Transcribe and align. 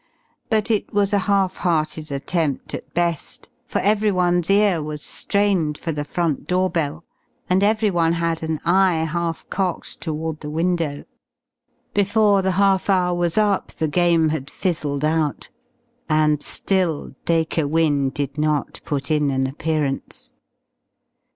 But 0.49 0.71
it 0.71 0.91
was 0.91 1.13
a 1.13 1.19
half 1.29 1.57
hearted 1.57 2.11
attempt 2.11 2.73
at 2.73 2.91
best, 2.95 3.51
for 3.67 3.77
everyone's 3.81 4.49
ear 4.49 4.81
was 4.81 5.03
strained 5.03 5.77
for 5.77 5.91
the 5.91 6.03
front 6.03 6.47
door 6.47 6.71
bell, 6.71 7.03
and 7.47 7.61
everyone 7.61 8.13
had 8.13 8.41
an 8.41 8.59
eye 8.65 8.95
half 9.03 9.47
cocked 9.51 10.01
toward 10.01 10.39
the 10.39 10.49
window. 10.49 11.03
Before 11.93 12.41
the 12.41 12.53
half 12.53 12.89
hour 12.89 13.13
was 13.13 13.37
up 13.37 13.73
the 13.73 13.87
game 13.87 14.29
had 14.29 14.49
fizzled 14.49 15.05
out. 15.05 15.49
And 16.09 16.41
still 16.41 17.13
Dacre 17.25 17.67
Wynne 17.67 18.09
did 18.09 18.39
not 18.39 18.79
put 18.83 19.11
in 19.11 19.29
an 19.29 19.45
appearance. 19.45 20.31